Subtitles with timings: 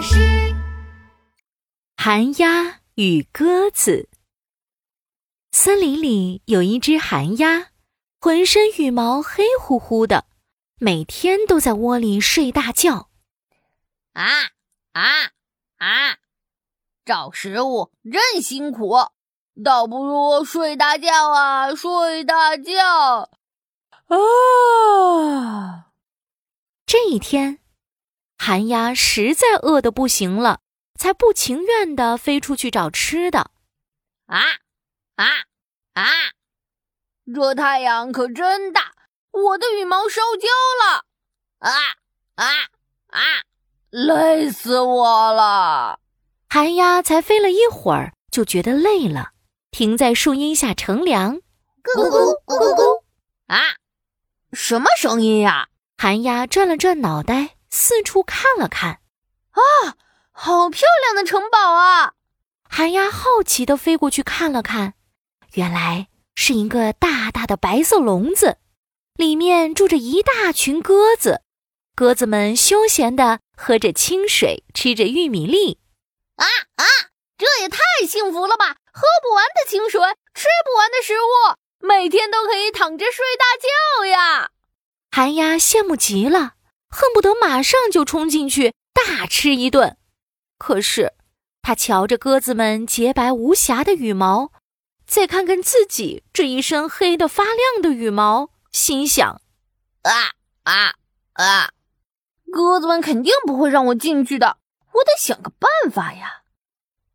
[0.00, 0.54] 法师。
[1.98, 4.08] 寒鸦与鸽子。
[5.52, 7.68] 森林里有一只寒鸦，
[8.18, 10.24] 浑身羽毛黑乎乎的，
[10.78, 13.10] 每天都在窝里睡大觉。
[14.14, 14.24] 啊
[14.92, 15.32] 啊
[15.76, 16.16] 啊！
[17.04, 18.94] 找食物真辛苦，
[19.62, 23.28] 倒不如睡大觉啊，睡大觉。
[24.06, 25.92] 啊！
[26.86, 27.59] 这一天，
[28.50, 30.58] 寒鸦实在饿得不行了，
[30.98, 33.52] 才不情愿地飞出去找吃的。
[34.26, 34.40] 啊
[35.14, 35.24] 啊
[35.94, 36.04] 啊！
[37.32, 38.92] 这太阳可真大，
[39.30, 40.48] 我的羽毛烧焦
[40.82, 41.04] 了。
[41.60, 41.70] 啊
[42.34, 42.44] 啊
[43.10, 43.20] 啊！
[43.90, 46.00] 累死我了！
[46.48, 49.30] 寒鸦才飞了一会儿，就觉得累了，
[49.70, 51.36] 停在树荫下乘凉。
[51.84, 53.02] 咕咕咕咕咕！
[53.46, 53.76] 啊！
[54.52, 55.68] 什么声音呀？
[55.96, 59.00] 寒鸦转了转脑袋，四处看了看。
[59.52, 59.96] 啊，
[60.32, 62.12] 好漂亮的城堡啊！
[62.68, 64.94] 寒鸦好奇地飞过去看了看，
[65.54, 68.58] 原来是一个大大的白色笼子，
[69.14, 71.42] 里面住着一大群鸽子。
[71.96, 75.80] 鸽子们休闲地喝着清水，吃着玉米粒。
[76.36, 76.84] 啊啊，
[77.36, 78.76] 这也太幸福了吧！
[78.92, 80.00] 喝不完的清水，
[80.34, 81.56] 吃不完的食物。
[81.86, 84.50] 每天都可以躺着睡大觉呀！
[85.10, 86.54] 寒鸦羡慕极了，
[86.90, 89.96] 恨不得马上就冲进去大吃一顿。
[90.58, 91.14] 可是，
[91.62, 94.52] 他瞧着鸽子们洁白无瑕的羽毛，
[95.06, 99.40] 再看看自己这一身黑的发亮的羽毛，心想：
[100.02, 100.12] 啊
[100.64, 100.94] 啊
[101.34, 101.70] 啊！
[102.52, 104.58] 鸽子们肯定不会让我进去的，
[104.92, 106.42] 我得想个办法呀！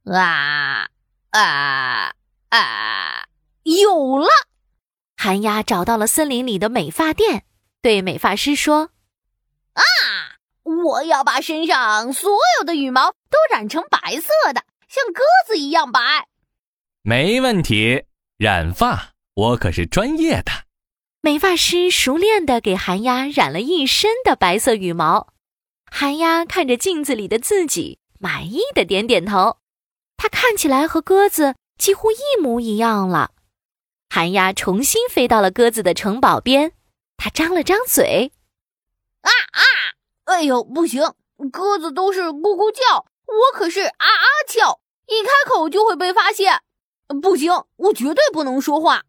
[0.06, 0.88] 啊
[1.32, 2.14] 啊
[2.50, 3.28] 啊！
[3.64, 4.28] 有了！
[5.18, 7.46] 寒鸦找到了森林里的美发店，
[7.82, 8.92] 对美发师说：“，
[10.66, 16.28] 我要把身上所有的羽毛都染成白色的，像鸽子一样白。”
[17.04, 18.04] 没问题，
[18.38, 20.52] 染发我可是专业的。
[21.22, 25.34] 美发师熟练的给寒鸦染了一身的白色羽毛。
[25.90, 29.58] 寒鸦看着镜子里的自己，满意的点点头。
[30.18, 33.32] 它看起来和鸽子几乎一模一样了。
[34.10, 36.72] 寒鸦重新飞到了鸽子的城堡边，
[37.18, 38.32] 它张了张嘴，
[39.22, 39.62] 啊啊！
[40.26, 41.02] 哎呦，不行，
[41.52, 46.62] 鸽子都是咕咕叫，我可是啊啊叫，一开口就会被发现。
[47.22, 49.04] 不行，我绝对不能说话。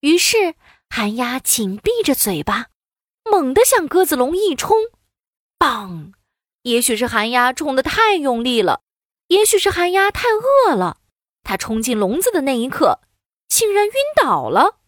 [0.00, 0.54] 于是，
[0.90, 2.66] 寒鸦紧闭着嘴巴，
[3.24, 4.76] 猛地向鸽子笼一冲，
[5.58, 6.12] 砰！
[6.62, 8.82] 也许是寒鸦冲得太用力了，
[9.28, 10.98] 也许是寒鸦太饿了，
[11.44, 13.00] 它冲进笼子的那一刻。
[13.48, 14.78] 竟然晕倒了！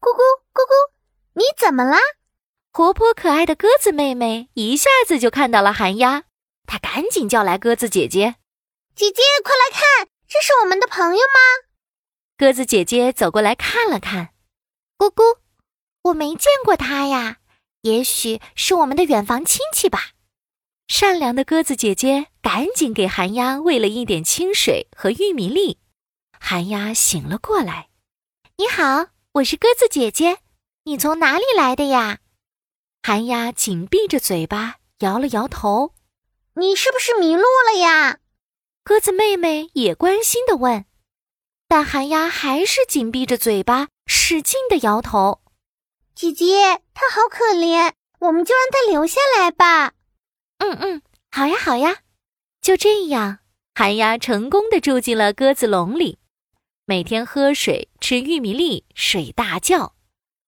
[0.00, 0.18] 咕咕
[0.52, 0.90] 咕咕，
[1.34, 1.98] 你怎么啦？
[2.72, 6.22] 活泼可爱的鸽子妹妹一下子就看到了寒鸦，
[6.66, 8.36] 她赶紧叫来鸽子姐姐
[8.94, 11.66] ：“姐姐，快来看，这是我们的朋友吗？”
[12.38, 14.28] 鸽子姐姐走过来看了看，
[14.96, 15.38] 咕咕，
[16.04, 17.38] 我没见过他呀，
[17.82, 20.12] 也许是我们的远房亲戚吧。
[20.86, 25.80] 善良的鸽子姐姐赶紧给寒鸦喂了一点清水和玉米粒，
[26.38, 27.88] 寒鸦醒了过来。
[28.58, 30.38] 你好，我是鸽子姐姐。
[30.84, 32.20] 你从哪里来的呀？
[33.02, 35.94] 寒鸦紧闭着嘴巴，摇了摇头。
[36.54, 38.18] 你是不是迷路了呀？
[38.84, 40.84] 鸽子妹妹也关心的问。
[41.66, 45.40] 但寒鸦还是紧闭着嘴巴，使劲的摇头。
[46.14, 49.94] 姐姐，它好可怜，我们就让它留下来吧。
[50.58, 52.00] 嗯嗯，好呀好呀。
[52.60, 53.38] 就这样，
[53.74, 56.18] 寒鸦成功的住进了鸽子笼里。
[56.84, 59.94] 每天喝水、吃玉米粒、睡大觉。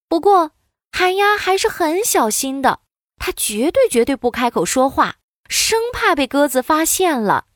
[0.08, 0.50] 不过，
[0.92, 2.80] 寒鸦还是很小心的，
[3.16, 5.16] 它绝对绝对不开口说话，
[5.48, 7.46] 生怕被鸽子发现了。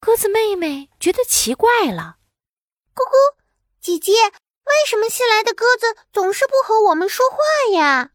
[0.00, 2.16] 鸽子妹妹觉得奇怪了
[2.94, 3.36] ：“咕咕，
[3.80, 7.36] 姐姐，为什么新来的鸽子总是不和我们说话
[7.76, 8.10] 呀？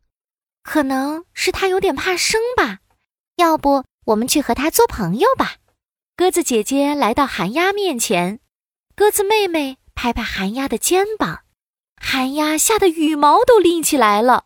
[0.64, 2.80] 可能是它有点怕生吧。
[3.36, 5.56] 要不，我们去和它做朋友吧？”
[6.18, 8.40] 鸽子姐姐来到寒鸦面前，
[8.96, 9.78] 鸽子妹妹。
[9.94, 11.44] 拍拍寒鸦的肩膀，
[12.04, 14.46] 寒鸦吓得羽毛都立起来了。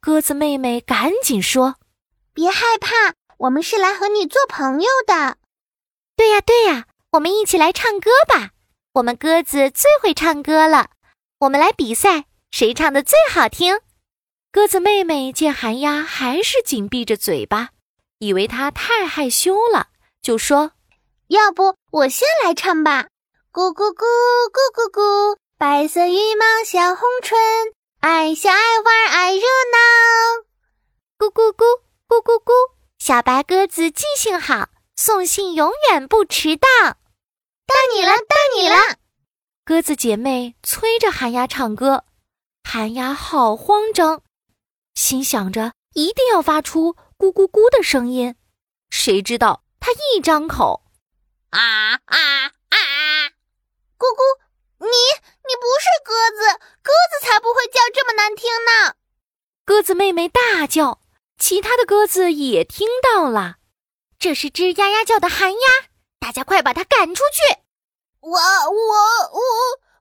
[0.00, 1.76] 鸽子妹妹赶紧说
[2.34, 5.38] ：“别害怕，我们是来和你做朋友的。
[6.14, 8.50] ”“对呀，对呀，我们一起来唱歌吧！
[8.92, 10.90] 我们鸽子最会唱歌了，
[11.40, 13.80] 我们来比赛，谁唱的最好听？”
[14.52, 17.70] 鸽子妹妹见寒鸦还是紧闭着嘴巴，
[18.18, 19.88] 以为它太害羞了，
[20.22, 20.72] 就说
[21.28, 23.08] ：“要不我先来唱吧。”
[23.50, 24.04] 咕咕咕
[24.52, 27.38] 咕咕咕，白色羽毛小红唇，
[28.00, 30.44] 爱笑爱玩爱热闹。
[31.16, 31.64] 咕咕咕
[32.08, 32.52] 咕咕咕，
[32.98, 36.68] 小白鸽子记性好，送信永远不迟到。
[37.66, 38.96] 到你了，到你了！
[39.64, 42.04] 鸽子姐妹催着寒鸦唱歌，
[42.64, 44.22] 寒鸦好慌张，
[44.96, 48.34] 心想着一定要发出咕咕咕的声音。
[48.90, 50.82] 谁知道它一张口，
[51.50, 51.60] 啊
[51.92, 53.30] 啊啊！
[53.96, 54.43] 咕咕，
[54.84, 54.96] 你
[55.48, 58.94] 你不是鸽子，鸽子才不会叫这么难听呢。
[59.64, 61.00] 鸽子妹妹大叫，
[61.38, 63.56] 其他的鸽子也听到了，
[64.18, 65.58] 这是只鸭鸭叫的寒鸦，
[66.18, 67.60] 大家快把它赶出去。
[68.20, 68.70] 我我我
[69.30, 69.40] 我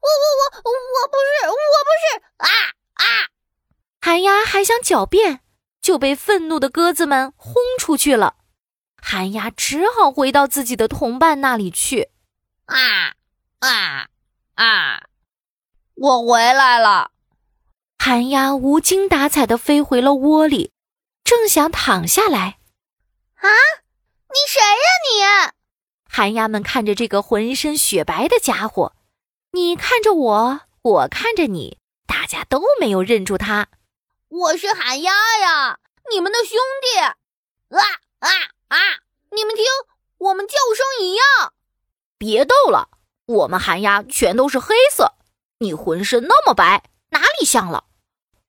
[0.01, 0.09] 我
[0.63, 2.23] 我我不是我不是。
[2.37, 2.47] 啊
[2.93, 3.05] 啊。
[4.01, 5.41] 寒鸦还想狡辩，
[5.81, 8.35] 就被愤怒的鸽子们轰出去了。
[9.01, 12.09] 寒鸦只好回到自己的同伴那里去。
[12.65, 13.15] 啊
[13.59, 14.07] 啊。
[14.55, 15.03] 啊！
[15.95, 17.11] 我回来了。
[17.97, 20.73] 寒鸦无精打采的飞回了窝里，
[21.23, 22.59] 正想躺下来。
[23.35, 23.49] 啊！
[24.29, 25.53] 你谁呀你？
[26.09, 28.93] 寒鸦们看着这个浑身雪白的家伙，
[29.51, 33.67] 你看着我，我看着你，大家都没有认出他。
[34.27, 35.79] 我是寒鸦呀，
[36.11, 36.99] 你们的兄弟。
[36.99, 37.15] 啊
[38.19, 38.29] 啊
[38.67, 38.77] 啊！
[39.31, 39.65] 你们听，
[40.17, 41.53] 我们叫声一样。
[42.17, 42.89] 别逗了，
[43.25, 45.13] 我们寒鸦全都是黑色，
[45.59, 47.85] 你浑身那么白，哪里像了？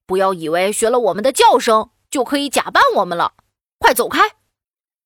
[0.07, 3.35] 不要以为学了我们的叫声就可以假扮我们了，
[3.79, 4.33] 快走开！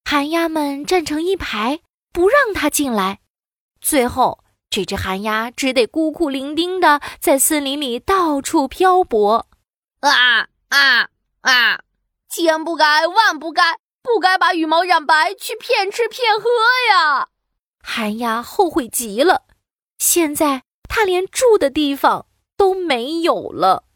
[0.05, 1.81] 寒鸦们站成一排。
[2.11, 3.21] 不让他进来，
[3.81, 9.47] 最后这只寒鸦只得孤苦伶仃的在森林里到处漂泊。
[10.01, 11.09] 啊啊
[11.43, 11.81] 啊！
[12.29, 16.49] 千不该万不该，不该把羽毛染白去骗吃骗喝
[16.91, 17.29] 呀！
[17.81, 19.45] 寒鸦后悔极了，
[19.99, 23.88] 现在他连住的地方都没有了。